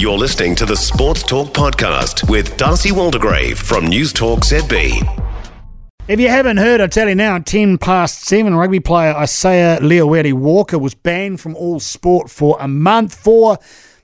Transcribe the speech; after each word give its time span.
You're 0.00 0.16
listening 0.16 0.54
to 0.54 0.64
the 0.64 0.76
Sports 0.76 1.22
Talk 1.22 1.48
Podcast 1.48 2.26
with 2.30 2.56
Darcy 2.56 2.88
Waldegrave 2.88 3.58
from 3.58 3.84
News 3.84 4.14
Talk 4.14 4.40
ZB. 4.40 4.94
If 6.08 6.18
you 6.18 6.30
haven't 6.30 6.56
heard, 6.56 6.80
I 6.80 6.86
tell 6.86 7.06
you 7.06 7.14
now, 7.14 7.38
10 7.38 7.76
past 7.76 8.22
7, 8.22 8.54
rugby 8.54 8.80
player 8.80 9.12
Isaia 9.12 9.78
Leawere 9.80 10.32
Walker 10.32 10.78
was 10.78 10.94
banned 10.94 11.38
from 11.42 11.54
all 11.54 11.80
sport 11.80 12.30
for 12.30 12.56
a 12.60 12.66
month 12.66 13.14
for 13.14 13.58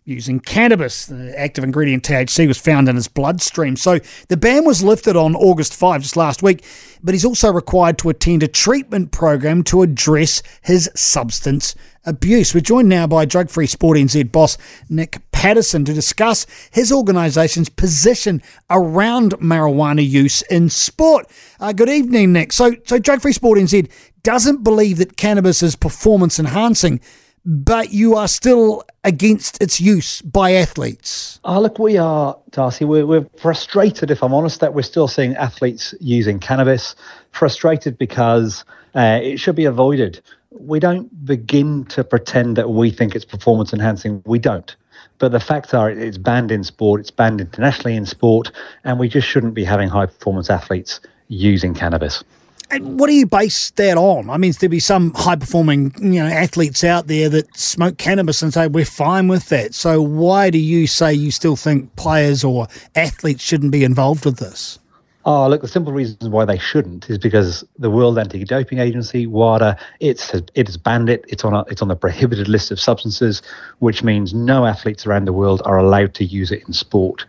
using 0.06 0.38
cannabis. 0.38 1.06
The 1.06 1.34
active 1.36 1.64
ingredient 1.64 2.04
THC 2.04 2.46
was 2.46 2.58
found 2.58 2.88
in 2.88 2.94
his 2.94 3.08
bloodstream. 3.08 3.74
So 3.74 3.98
the 4.28 4.36
ban 4.36 4.64
was 4.64 4.82
lifted 4.82 5.16
on 5.16 5.34
August 5.34 5.74
5, 5.74 6.02
just 6.02 6.16
last 6.16 6.44
week, 6.44 6.64
but 7.02 7.12
he's 7.12 7.24
also 7.24 7.52
required 7.52 7.98
to 7.98 8.08
attend 8.08 8.44
a 8.44 8.48
treatment 8.48 9.10
program 9.10 9.64
to 9.64 9.82
address 9.82 10.44
his 10.62 10.88
substance 10.94 11.74
abuse. 12.04 12.54
We're 12.54 12.60
joined 12.60 12.88
now 12.88 13.08
by 13.08 13.24
Drug 13.24 13.50
Free 13.50 13.66
Sport 13.66 13.98
NZ 13.98 14.30
boss 14.30 14.56
Nick 14.88 15.20
Paterson 15.32 15.84
to 15.84 15.92
discuss 15.92 16.46
his 16.70 16.92
organisation's 16.92 17.68
position 17.68 18.40
around 18.70 19.32
marijuana 19.32 20.08
use 20.08 20.42
in 20.42 20.70
sport. 20.70 21.26
Uh, 21.58 21.72
good 21.72 21.88
evening, 21.88 22.32
Nick. 22.32 22.52
So, 22.52 22.76
so 22.84 23.00
Drug 23.00 23.20
Free 23.20 23.32
Sport 23.32 23.58
NZ 23.58 23.90
doesn't 24.22 24.62
believe 24.62 24.98
that 24.98 25.16
cannabis 25.16 25.64
is 25.64 25.74
performance 25.74 26.38
enhancing 26.38 27.00
but 27.46 27.92
you 27.92 28.16
are 28.16 28.26
still 28.26 28.84
against 29.04 29.62
its 29.62 29.80
use 29.80 30.20
by 30.22 30.52
athletes. 30.52 31.38
Oh, 31.44 31.60
look, 31.60 31.78
we 31.78 31.96
are, 31.96 32.36
Darcy. 32.50 32.84
We're, 32.84 33.06
we're 33.06 33.26
frustrated, 33.38 34.10
if 34.10 34.22
I'm 34.22 34.34
honest, 34.34 34.58
that 34.60 34.74
we're 34.74 34.82
still 34.82 35.06
seeing 35.06 35.36
athletes 35.36 35.94
using 36.00 36.40
cannabis. 36.40 36.96
Frustrated 37.30 37.96
because 37.98 38.64
uh, 38.96 39.20
it 39.22 39.38
should 39.38 39.54
be 39.54 39.64
avoided. 39.64 40.20
We 40.50 40.80
don't 40.80 41.24
begin 41.24 41.84
to 41.86 42.02
pretend 42.02 42.56
that 42.56 42.70
we 42.70 42.90
think 42.90 43.14
it's 43.14 43.24
performance 43.24 43.72
enhancing. 43.72 44.22
We 44.26 44.40
don't. 44.40 44.74
But 45.18 45.32
the 45.32 45.40
facts 45.40 45.72
are, 45.72 45.88
it's 45.88 46.18
banned 46.18 46.50
in 46.50 46.64
sport, 46.64 47.00
it's 47.00 47.10
banned 47.10 47.40
internationally 47.40 47.96
in 47.96 48.06
sport, 48.06 48.50
and 48.84 48.98
we 48.98 49.08
just 49.08 49.26
shouldn't 49.26 49.54
be 49.54 49.64
having 49.64 49.88
high 49.88 50.06
performance 50.06 50.50
athletes 50.50 51.00
using 51.28 51.74
cannabis. 51.74 52.24
And 52.70 52.98
what 52.98 53.06
do 53.06 53.14
you 53.14 53.26
base 53.26 53.70
that 53.72 53.96
on? 53.96 54.28
I 54.28 54.38
mean, 54.38 54.52
there 54.58 54.68
be 54.68 54.80
some 54.80 55.14
high 55.14 55.36
performing, 55.36 55.94
you 56.00 56.22
know, 56.22 56.26
athletes 56.26 56.82
out 56.82 57.06
there 57.06 57.28
that 57.28 57.56
smoke 57.56 57.96
cannabis 57.96 58.42
and 58.42 58.52
say 58.52 58.66
we're 58.66 58.84
fine 58.84 59.28
with 59.28 59.48
that. 59.50 59.74
So 59.74 60.02
why 60.02 60.50
do 60.50 60.58
you 60.58 60.86
say 60.86 61.14
you 61.14 61.30
still 61.30 61.56
think 61.56 61.94
players 61.94 62.42
or 62.42 62.66
athletes 62.96 63.44
shouldn't 63.44 63.70
be 63.70 63.84
involved 63.84 64.24
with 64.24 64.38
this? 64.38 64.80
Oh, 65.24 65.48
look, 65.48 65.60
the 65.60 65.68
simple 65.68 65.92
reason 65.92 66.30
why 66.30 66.44
they 66.44 66.58
shouldn't 66.58 67.10
is 67.10 67.18
because 67.18 67.64
the 67.78 67.90
World 67.90 68.16
Anti-Doping 68.16 68.78
Agency, 68.78 69.26
WADA, 69.26 69.76
it's 69.98 70.32
it 70.32 70.66
has 70.68 70.76
banned 70.76 71.08
it. 71.08 71.24
It's 71.26 71.44
on 71.44 71.52
a, 71.52 71.62
it's 71.62 71.82
on 71.82 71.88
the 71.88 71.96
prohibited 71.96 72.46
list 72.46 72.70
of 72.70 72.78
substances, 72.78 73.42
which 73.80 74.04
means 74.04 74.32
no 74.34 74.66
athletes 74.66 75.04
around 75.04 75.24
the 75.24 75.32
world 75.32 75.62
are 75.64 75.78
allowed 75.78 76.14
to 76.14 76.24
use 76.24 76.52
it 76.52 76.62
in 76.68 76.72
sport 76.72 77.26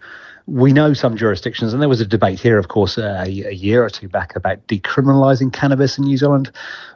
we 0.48 0.72
know 0.72 0.94
some 0.94 1.18
jurisdictions, 1.18 1.74
and 1.74 1.82
there 1.82 1.90
was 1.90 2.00
a 2.00 2.06
debate 2.06 2.40
here, 2.40 2.58
of 2.58 2.70
course, 2.70 2.98
uh, 2.98 3.24
a, 3.28 3.44
a, 3.44 3.52
year 3.52 3.84
or 3.84 3.90
two 3.90 4.08
back 4.08 4.34
about 4.34 4.66
decriminalising 4.68 5.52
cannabis 5.52 5.98
in 5.98 6.06
New 6.06 6.16
Zealand. 6.16 6.50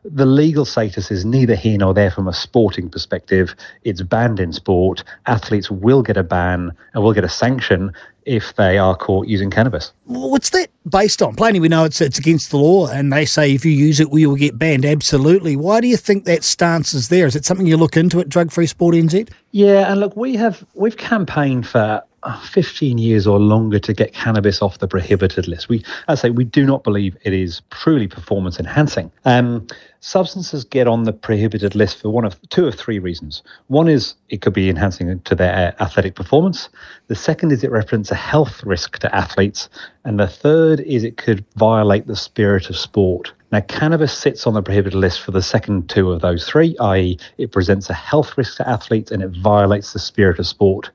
The 0.05 0.25
legal 0.25 0.63
status 0.63 1.11
is 1.11 1.25
neither 1.25 1.55
here 1.55 1.77
nor 1.77 1.93
there 1.93 2.11
from 2.11 2.29
a 2.29 2.33
sporting 2.33 2.89
perspective. 2.89 3.53
It's 3.83 4.01
banned 4.01 4.39
in 4.39 4.53
sport. 4.53 5.03
Athletes 5.25 5.69
will 5.69 6.01
get 6.01 6.15
a 6.15 6.23
ban 6.23 6.71
and 6.93 7.03
will 7.03 7.11
get 7.11 7.25
a 7.25 7.29
sanction 7.29 7.91
if 8.25 8.55
they 8.55 8.77
are 8.77 8.95
caught 8.95 9.27
using 9.27 9.51
cannabis. 9.51 9.91
What's 10.05 10.51
that 10.51 10.69
based 10.87 11.21
on? 11.21 11.35
Plainly, 11.35 11.59
we 11.59 11.67
know 11.67 11.83
it's 11.83 11.99
it's 11.99 12.19
against 12.19 12.51
the 12.51 12.57
law, 12.57 12.87
and 12.87 13.11
they 13.11 13.25
say 13.25 13.53
if 13.53 13.65
you 13.65 13.71
use 13.71 13.99
it, 13.99 14.11
we 14.11 14.25
will 14.25 14.35
get 14.37 14.57
banned. 14.57 14.85
Absolutely. 14.85 15.57
Why 15.57 15.81
do 15.81 15.87
you 15.87 15.97
think 15.97 16.23
that 16.23 16.45
stance 16.45 16.93
is 16.93 17.09
there? 17.09 17.27
Is 17.27 17.35
it 17.35 17.43
something 17.43 17.67
you 17.67 17.75
look 17.75 17.97
into 17.97 18.21
at 18.21 18.29
Drug 18.29 18.49
Free 18.49 18.67
Sport 18.67 18.95
NZ? 18.95 19.29
Yeah, 19.51 19.91
and 19.91 19.99
look, 19.99 20.15
we 20.15 20.37
have 20.37 20.63
we've 20.73 20.95
campaigned 20.95 21.67
for 21.67 22.01
15 22.43 22.97
years 22.97 23.25
or 23.25 23.39
longer 23.39 23.79
to 23.79 23.93
get 23.93 24.13
cannabis 24.13 24.61
off 24.61 24.77
the 24.77 24.87
prohibited 24.87 25.47
list. 25.47 25.69
We, 25.69 25.83
I 26.07 26.15
say, 26.15 26.29
we 26.29 26.43
do 26.43 26.65
not 26.65 26.83
believe 26.83 27.17
it 27.23 27.33
is 27.33 27.61
truly 27.71 28.07
performance 28.07 28.59
enhancing. 28.59 29.11
Um, 29.25 29.65
substances 30.01 30.63
get 30.63 30.87
on 30.87 31.03
the 31.03 31.13
prohibited 31.13 31.73
list 31.73 31.99
for 31.99 32.09
one 32.09 32.25
of 32.25 32.39
two 32.49 32.67
of 32.67 32.75
three 32.75 32.99
reasons. 32.99 33.41
One 33.67 33.87
is 33.87 34.13
it 34.29 34.41
could 34.41 34.53
be 34.53 34.69
enhancing 34.69 35.19
to 35.19 35.35
their 35.35 35.75
athletic 35.81 36.15
performance. 36.15 36.69
The 37.07 37.15
second 37.15 37.51
is 37.51 37.63
it 37.63 37.71
represents 37.71 38.11
a 38.11 38.15
health 38.15 38.63
risk 38.63 38.99
to 38.99 39.15
athletes, 39.15 39.69
and 40.05 40.19
the 40.19 40.27
third 40.27 40.79
is 40.81 41.03
it 41.03 41.17
could 41.17 41.43
violate 41.55 42.07
the 42.07 42.15
spirit 42.15 42.69
of 42.69 42.77
sport. 42.77 43.33
Now, 43.51 43.59
cannabis 43.61 44.17
sits 44.17 44.47
on 44.47 44.53
the 44.53 44.61
prohibited 44.61 44.97
list 44.97 45.21
for 45.21 45.31
the 45.31 45.41
second 45.41 45.89
two 45.89 46.11
of 46.11 46.21
those 46.21 46.47
three, 46.47 46.77
i.e., 46.79 47.17
it 47.37 47.51
presents 47.51 47.89
a 47.89 47.93
health 47.93 48.37
risk 48.37 48.57
to 48.57 48.69
athletes 48.69 49.11
and 49.11 49.21
it 49.21 49.31
violates 49.31 49.91
the 49.91 49.99
spirit 49.99 50.39
of 50.39 50.47
sport. 50.47 50.89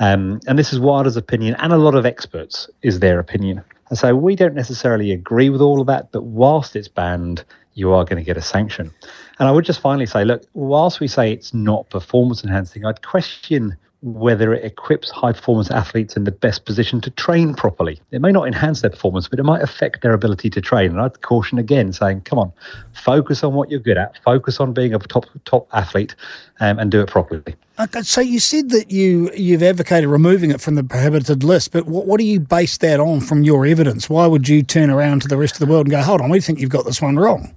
Um, 0.00 0.40
and 0.46 0.58
this 0.58 0.72
is 0.72 0.80
WADA's 0.80 1.16
opinion, 1.16 1.56
and 1.58 1.72
a 1.72 1.78
lot 1.78 1.94
of 1.94 2.04
experts 2.04 2.68
is 2.82 3.00
their 3.00 3.18
opinion. 3.18 3.62
And 3.90 3.98
so 3.98 4.14
we 4.14 4.34
don't 4.34 4.54
necessarily 4.54 5.12
agree 5.12 5.50
with 5.50 5.60
all 5.60 5.80
of 5.80 5.86
that, 5.86 6.10
but 6.10 6.24
whilst 6.24 6.74
it's 6.74 6.88
banned, 6.88 7.44
you 7.74 7.92
are 7.92 8.04
going 8.04 8.16
to 8.16 8.24
get 8.24 8.36
a 8.36 8.42
sanction. 8.42 8.92
And 9.38 9.48
I 9.48 9.52
would 9.52 9.64
just 9.64 9.80
finally 9.80 10.06
say, 10.06 10.24
look, 10.24 10.44
whilst 10.54 11.00
we 11.00 11.08
say 11.08 11.32
it's 11.32 11.52
not 11.52 11.90
performance 11.90 12.44
enhancing, 12.44 12.84
I'd 12.84 13.02
question 13.02 13.76
whether 14.04 14.52
it 14.52 14.62
equips 14.62 15.10
high 15.10 15.32
performance 15.32 15.70
athletes 15.70 16.14
in 16.14 16.24
the 16.24 16.30
best 16.30 16.66
position 16.66 17.00
to 17.00 17.10
train 17.10 17.54
properly. 17.54 17.98
It 18.10 18.20
may 18.20 18.32
not 18.32 18.46
enhance 18.46 18.82
their 18.82 18.90
performance, 18.90 19.28
but 19.28 19.38
it 19.38 19.44
might 19.44 19.62
affect 19.62 20.02
their 20.02 20.12
ability 20.12 20.50
to 20.50 20.60
train. 20.60 20.90
And 20.90 21.00
I'd 21.00 21.22
caution 21.22 21.58
again, 21.58 21.90
saying, 21.90 22.20
come 22.20 22.38
on, 22.38 22.52
focus 22.92 23.42
on 23.42 23.54
what 23.54 23.70
you're 23.70 23.80
good 23.80 23.96
at, 23.96 24.18
focus 24.22 24.60
on 24.60 24.74
being 24.74 24.94
a 24.94 24.98
top 24.98 25.24
top 25.46 25.68
athlete, 25.72 26.14
um, 26.60 26.78
and 26.78 26.90
do 26.90 27.00
it 27.00 27.08
properly. 27.08 27.56
Okay, 27.80 28.02
so 28.02 28.20
you 28.20 28.40
said 28.40 28.68
that 28.70 28.90
you 28.90 29.30
you've 29.34 29.62
advocated 29.62 30.10
removing 30.10 30.50
it 30.50 30.60
from 30.60 30.74
the 30.74 30.84
prohibited 30.84 31.42
list, 31.42 31.72
but 31.72 31.86
what, 31.86 32.06
what 32.06 32.20
do 32.20 32.26
you 32.26 32.40
base 32.40 32.76
that 32.78 33.00
on 33.00 33.20
from 33.22 33.42
your 33.42 33.64
evidence? 33.64 34.10
Why 34.10 34.26
would 34.26 34.48
you 34.50 34.62
turn 34.62 34.90
around 34.90 35.22
to 35.22 35.28
the 35.28 35.38
rest 35.38 35.54
of 35.54 35.60
the 35.60 35.66
world 35.66 35.86
and 35.86 35.92
go, 35.92 36.02
hold 36.02 36.20
on, 36.20 36.28
we 36.28 36.40
think 36.40 36.60
you've 36.60 36.68
got 36.68 36.84
this 36.84 37.00
one 37.00 37.16
wrong? 37.16 37.54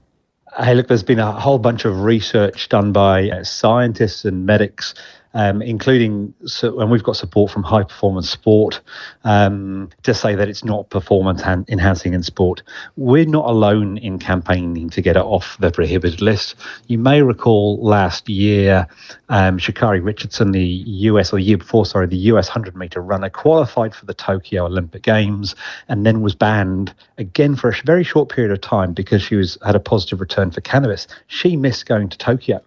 Hey, 0.60 0.74
look, 0.74 0.88
there's 0.88 1.04
been 1.04 1.20
a 1.20 1.32
whole 1.32 1.60
bunch 1.60 1.86
of 1.86 2.02
research 2.02 2.68
done 2.70 2.92
by 2.92 3.30
uh, 3.30 3.44
scientists 3.44 4.26
and 4.26 4.48
medics 4.48 4.96
um, 5.38 5.62
including, 5.62 6.34
so, 6.46 6.80
and 6.80 6.90
we've 6.90 7.04
got 7.04 7.16
support 7.16 7.52
from 7.52 7.62
High 7.62 7.84
Performance 7.84 8.28
Sport 8.28 8.82
um, 9.24 9.88
to 10.02 10.16
say 10.16 10.34
that 10.34 10.50
it's 10.50 10.64
not 10.64 10.90
performance 10.90 11.44
enhancing 11.44 12.16
in 12.16 12.24
sport. 12.24 12.64
We're 12.96 13.28
not 13.28 13.48
alone 13.48 14.00
in 14.00 14.18
campaigning 14.18 14.90
to 14.90 15.00
get 15.00 15.16
it 15.16 15.22
off 15.22 15.56
the 15.60 15.70
prohibited 15.70 16.22
list. 16.22 16.56
You 16.88 16.98
may 16.98 17.22
recall 17.22 17.78
last 17.84 18.28
year, 18.28 18.88
um, 19.30 19.60
Sha'Carri 19.60 20.04
Richardson, 20.04 20.54
the 20.54 20.84
US, 21.12 21.32
or 21.32 21.36
the 21.36 21.44
year 21.44 21.58
before, 21.58 21.86
sorry, 21.86 22.08
the 22.08 22.18
US 22.34 22.48
100 22.48 22.76
meter 22.76 23.00
runner, 23.00 23.30
qualified 23.30 23.94
for 23.94 24.08
the 24.08 24.16
Tokyo 24.16 24.66
Olympic 24.66 25.04
Games 25.04 25.54
and 25.88 26.04
then 26.04 26.22
was 26.22 26.34
banned 26.34 26.96
again 27.20 27.56
for 27.56 27.70
a 27.70 27.76
very 27.86 28.04
short 28.04 28.30
period 28.30 28.52
of 28.52 28.62
time 28.62 28.92
because 28.92 29.22
she 29.22 29.36
was 29.36 29.56
had 29.64 29.76
a 29.76 29.80
positive 29.80 30.20
return 30.20 30.50
for 30.50 30.62
cannabis. 30.62 31.06
She 31.28 31.56
missed 31.56 31.86
going 31.86 32.10
to 32.10 32.18
Tokyo. 32.18 32.60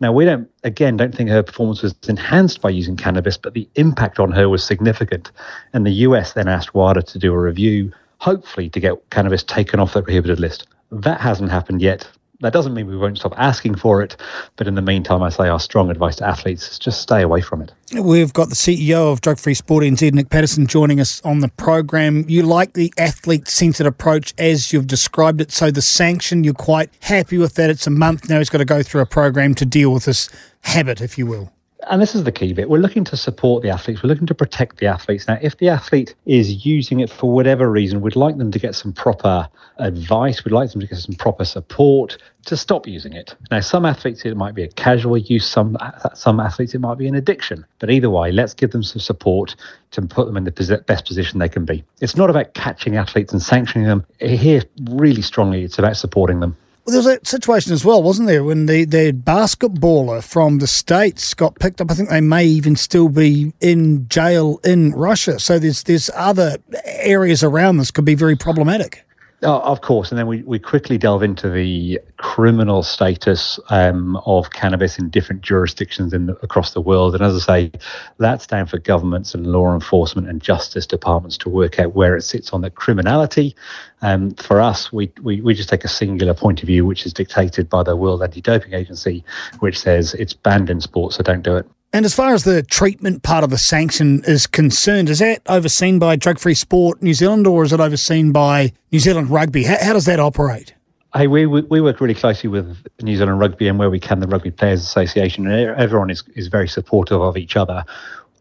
Now, 0.00 0.12
we 0.12 0.24
don't, 0.24 0.48
again, 0.64 0.96
don't 0.96 1.14
think 1.14 1.30
her 1.30 1.42
performance 1.42 1.82
was 1.82 1.94
enhanced 2.08 2.60
by 2.60 2.70
using 2.70 2.96
cannabis, 2.96 3.36
but 3.36 3.54
the 3.54 3.68
impact 3.74 4.18
on 4.18 4.32
her 4.32 4.48
was 4.48 4.64
significant. 4.64 5.30
And 5.72 5.86
the 5.86 5.92
US 6.06 6.32
then 6.32 6.48
asked 6.48 6.74
WADA 6.74 7.02
to 7.02 7.18
do 7.18 7.32
a 7.32 7.38
review, 7.38 7.92
hopefully 8.18 8.68
to 8.70 8.80
get 8.80 9.10
cannabis 9.10 9.42
taken 9.42 9.80
off 9.80 9.94
the 9.94 10.02
prohibited 10.02 10.40
list. 10.40 10.66
That 10.90 11.20
hasn't 11.20 11.50
happened 11.50 11.82
yet 11.82 12.08
that 12.40 12.52
doesn't 12.52 12.74
mean 12.74 12.86
we 12.86 12.96
won't 12.96 13.18
stop 13.18 13.34
asking 13.36 13.74
for 13.76 14.00
it, 14.00 14.16
but 14.56 14.68
in 14.68 14.76
the 14.76 14.82
meantime, 14.82 15.22
I 15.22 15.28
say 15.28 15.48
our 15.48 15.58
strong 15.58 15.90
advice 15.90 16.16
to 16.16 16.26
athletes 16.26 16.70
is 16.70 16.78
just 16.78 17.00
stay 17.00 17.22
away 17.22 17.40
from 17.40 17.62
it. 17.62 17.72
We've 18.00 18.32
got 18.32 18.48
the 18.48 18.54
CEO 18.54 19.10
of 19.10 19.20
Drug 19.20 19.38
Free 19.38 19.54
Sport 19.54 19.82
NZ, 19.82 20.12
Nick 20.12 20.30
Paterson, 20.30 20.66
joining 20.66 21.00
us 21.00 21.20
on 21.22 21.40
the 21.40 21.48
program. 21.48 22.24
You 22.28 22.44
like 22.44 22.74
the 22.74 22.92
athlete 22.96 23.48
centred 23.48 23.86
approach 23.86 24.34
as 24.38 24.72
you've 24.72 24.86
described 24.86 25.40
it. 25.40 25.50
So 25.50 25.70
the 25.70 25.82
sanction, 25.82 26.44
you're 26.44 26.54
quite 26.54 26.90
happy 27.00 27.38
with 27.38 27.54
that. 27.54 27.70
It's 27.70 27.86
a 27.86 27.90
month 27.90 28.28
now. 28.28 28.38
He's 28.38 28.50
got 28.50 28.58
to 28.58 28.64
go 28.64 28.82
through 28.82 29.00
a 29.00 29.06
program 29.06 29.54
to 29.56 29.66
deal 29.66 29.92
with 29.92 30.04
this 30.04 30.30
habit, 30.60 31.00
if 31.00 31.18
you 31.18 31.26
will 31.26 31.52
and 31.90 32.00
this 32.00 32.14
is 32.14 32.24
the 32.24 32.32
key 32.32 32.52
bit. 32.52 32.68
We're 32.68 32.78
looking 32.78 33.04
to 33.04 33.16
support 33.16 33.62
the 33.62 33.70
athletes. 33.70 34.02
We're 34.02 34.08
looking 34.08 34.26
to 34.26 34.34
protect 34.34 34.78
the 34.78 34.86
athletes. 34.86 35.26
Now, 35.26 35.38
if 35.40 35.56
the 35.58 35.68
athlete 35.68 36.14
is 36.26 36.64
using 36.64 37.00
it 37.00 37.10
for 37.10 37.32
whatever 37.32 37.70
reason, 37.70 38.00
we'd 38.00 38.16
like 38.16 38.36
them 38.38 38.50
to 38.50 38.58
get 38.58 38.74
some 38.74 38.92
proper 38.92 39.48
advice. 39.78 40.44
We'd 40.44 40.52
like 40.52 40.70
them 40.70 40.80
to 40.80 40.86
get 40.86 40.98
some 40.98 41.14
proper 41.14 41.44
support 41.44 42.18
to 42.46 42.56
stop 42.56 42.86
using 42.86 43.12
it. 43.12 43.34
Now, 43.50 43.60
some 43.60 43.84
athletes 43.84 44.24
it 44.24 44.36
might 44.36 44.54
be 44.54 44.62
a 44.62 44.68
casual 44.68 45.16
use. 45.18 45.46
Some 45.46 45.76
some 46.14 46.40
athletes 46.40 46.74
it 46.74 46.80
might 46.80 46.98
be 46.98 47.08
an 47.08 47.14
addiction. 47.14 47.64
But 47.78 47.90
either 47.90 48.10
way, 48.10 48.32
let's 48.32 48.54
give 48.54 48.70
them 48.70 48.82
some 48.82 49.00
support 49.00 49.56
to 49.92 50.02
put 50.02 50.26
them 50.26 50.36
in 50.36 50.44
the 50.44 50.82
best 50.86 51.06
position 51.06 51.38
they 51.38 51.48
can 51.48 51.64
be. 51.64 51.84
It's 52.00 52.16
not 52.16 52.30
about 52.30 52.54
catching 52.54 52.96
athletes 52.96 53.32
and 53.32 53.42
sanctioning 53.42 53.86
them. 53.86 54.04
Here, 54.20 54.62
really 54.90 55.22
strongly, 55.22 55.64
it's 55.64 55.78
about 55.78 55.96
supporting 55.96 56.40
them. 56.40 56.56
There 56.88 56.98
was 56.98 57.06
a 57.06 57.18
situation 57.22 57.72
as 57.74 57.84
well, 57.84 58.02
wasn't 58.02 58.28
there, 58.28 58.42
when 58.42 58.66
the, 58.66 58.84
the 58.84 59.12
basketballer 59.12 60.24
from 60.24 60.58
the 60.58 60.66
States 60.66 61.34
got 61.34 61.58
picked 61.58 61.80
up. 61.80 61.90
I 61.90 61.94
think 61.94 62.08
they 62.08 62.20
may 62.20 62.46
even 62.46 62.76
still 62.76 63.08
be 63.10 63.52
in 63.60 64.08
jail 64.08 64.58
in 64.64 64.92
Russia. 64.92 65.38
So 65.38 65.58
there's 65.58 65.82
there's 65.82 66.10
other 66.14 66.56
areas 66.84 67.42
around 67.42 67.76
this 67.76 67.90
could 67.90 68.06
be 68.06 68.14
very 68.14 68.36
problematic. 68.36 69.04
Oh, 69.44 69.60
of 69.60 69.82
course, 69.82 70.10
and 70.10 70.18
then 70.18 70.26
we, 70.26 70.42
we 70.42 70.58
quickly 70.58 70.98
delve 70.98 71.22
into 71.22 71.48
the 71.48 72.00
criminal 72.16 72.82
status 72.82 73.60
um, 73.68 74.16
of 74.26 74.50
cannabis 74.50 74.98
in 74.98 75.10
different 75.10 75.42
jurisdictions 75.42 76.12
in 76.12 76.26
the, 76.26 76.32
across 76.42 76.72
the 76.72 76.80
world. 76.80 77.14
And 77.14 77.22
as 77.22 77.48
I 77.48 77.68
say, 77.70 77.72
that's 78.18 78.48
down 78.48 78.66
for 78.66 78.78
governments 78.78 79.36
and 79.36 79.46
law 79.46 79.72
enforcement 79.72 80.28
and 80.28 80.42
justice 80.42 80.86
departments 80.86 81.38
to 81.38 81.50
work 81.50 81.78
out 81.78 81.94
where 81.94 82.16
it 82.16 82.22
sits 82.22 82.52
on 82.52 82.62
the 82.62 82.70
criminality. 82.70 83.54
Um, 84.02 84.32
for 84.32 84.60
us, 84.60 84.92
we, 84.92 85.12
we, 85.22 85.40
we 85.40 85.54
just 85.54 85.68
take 85.68 85.84
a 85.84 85.88
singular 85.88 86.34
point 86.34 86.60
of 86.64 86.66
view, 86.66 86.84
which 86.84 87.06
is 87.06 87.12
dictated 87.12 87.70
by 87.70 87.84
the 87.84 87.94
World 87.94 88.24
Anti-Doping 88.24 88.74
Agency, 88.74 89.24
which 89.60 89.78
says 89.78 90.14
it's 90.14 90.34
banned 90.34 90.68
in 90.68 90.80
sport, 90.80 91.12
so 91.12 91.22
don't 91.22 91.42
do 91.42 91.58
it. 91.58 91.66
And 91.90 92.04
as 92.04 92.14
far 92.14 92.34
as 92.34 92.44
the 92.44 92.62
treatment 92.62 93.22
part 93.22 93.44
of 93.44 93.50
the 93.50 93.56
sanction 93.56 94.22
is 94.26 94.46
concerned, 94.46 95.08
is 95.08 95.20
that 95.20 95.40
overseen 95.46 95.98
by 95.98 96.16
Drug 96.16 96.38
Free 96.38 96.54
Sport 96.54 97.02
New 97.02 97.14
Zealand 97.14 97.46
or 97.46 97.64
is 97.64 97.72
it 97.72 97.80
overseen 97.80 98.30
by 98.30 98.72
New 98.92 98.98
Zealand 98.98 99.30
Rugby? 99.30 99.64
How, 99.64 99.76
how 99.82 99.92
does 99.94 100.04
that 100.04 100.20
operate? 100.20 100.74
Hey, 101.14 101.26
we, 101.26 101.46
we 101.46 101.80
work 101.80 102.02
really 102.02 102.14
closely 102.14 102.50
with 102.50 102.76
New 103.00 103.16
Zealand 103.16 103.40
Rugby 103.40 103.68
and 103.68 103.78
where 103.78 103.88
we 103.88 103.98
can, 103.98 104.20
the 104.20 104.26
Rugby 104.26 104.50
Players 104.50 104.82
Association. 104.82 105.46
And 105.46 105.70
everyone 105.78 106.10
is, 106.10 106.22
is 106.34 106.48
very 106.48 106.68
supportive 106.68 107.22
of 107.22 107.38
each 107.38 107.56
other. 107.56 107.82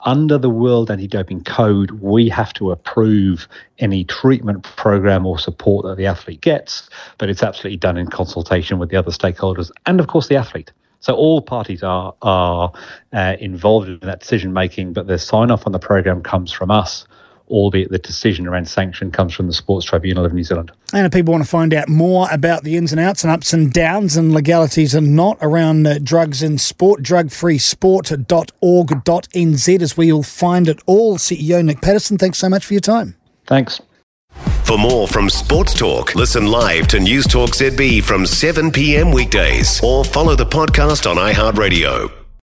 Under 0.01 0.37
the 0.37 0.49
World 0.49 0.91
Anti 0.91 1.07
Doping 1.07 1.45
Code, 1.45 1.91
we 1.91 2.27
have 2.27 2.51
to 2.55 2.71
approve 2.71 3.47
any 3.79 4.03
treatment 4.03 4.63
program 4.75 5.25
or 5.25 5.39
support 5.39 5.85
that 5.85 5.95
the 5.95 6.05
athlete 6.05 6.41
gets, 6.41 6.89
but 7.17 7.29
it's 7.29 7.43
absolutely 7.43 7.77
done 7.77 7.97
in 7.97 8.07
consultation 8.07 8.77
with 8.77 8.89
the 8.89 8.97
other 8.97 9.11
stakeholders 9.11 9.71
and, 9.85 10.01
of 10.01 10.07
course, 10.07 10.27
the 10.27 10.35
athlete. 10.35 10.71
So 10.99 11.15
all 11.15 11.41
parties 11.41 11.81
are 11.83 12.13
are 12.21 12.71
uh, 13.13 13.35
involved 13.39 13.87
in 13.89 13.99
that 14.01 14.19
decision 14.19 14.53
making, 14.53 14.93
but 14.93 15.07
the 15.07 15.17
sign 15.17 15.49
off 15.51 15.65
on 15.65 15.71
the 15.71 15.79
program 15.79 16.21
comes 16.21 16.51
from 16.51 16.69
us. 16.71 17.05
Albeit 17.49 17.91
the 17.91 17.97
decision 17.97 18.45
around 18.45 18.67
sanction 18.67 19.09
comes 19.09 19.33
from 19.33 19.47
the 19.47 19.53
Sports 19.53 19.85
Tribunal 19.85 20.25
of 20.25 20.33
New 20.33 20.43
Zealand. 20.43 20.69
And 20.91 21.05
if 21.05 21.13
people 21.13 21.31
want 21.31 21.45
to 21.45 21.49
find 21.49 21.73
out 21.73 21.87
more 21.87 22.27
about 22.29 22.63
the 22.63 22.75
ins 22.75 22.91
and 22.91 22.99
outs 22.99 23.23
and 23.23 23.31
ups 23.31 23.53
and 23.53 23.71
downs 23.71 24.17
and 24.17 24.33
legalities 24.33 24.93
and 24.93 25.15
not 25.15 25.37
around 25.39 25.87
uh, 25.87 25.99
drugs 26.03 26.43
in 26.43 26.57
sport, 26.57 27.01
drugfreesport.org.nz 27.03 29.81
is 29.81 29.95
where 29.95 30.07
you'll 30.07 30.23
find 30.23 30.67
it 30.67 30.81
all. 30.85 31.17
CEO 31.17 31.63
Nick 31.63 31.79
Paterson, 31.79 32.17
thanks 32.17 32.37
so 32.37 32.49
much 32.49 32.65
for 32.65 32.73
your 32.73 32.81
time. 32.81 33.15
Thanks. 33.45 33.79
For 34.67 34.77
more 34.77 35.07
from 35.07 35.29
Sports 35.29 35.73
Talk, 35.73 36.13
listen 36.13 36.47
live 36.47 36.89
to 36.89 36.99
News 36.99 37.25
Talk 37.25 37.51
ZB 37.51 38.03
from 38.03 38.25
7 38.25 38.69
p.m. 38.69 39.13
weekdays 39.13 39.79
or 39.81 40.03
follow 40.03 40.35
the 40.35 40.45
podcast 40.45 41.09
on 41.09 41.15
iHeartRadio. 41.15 42.26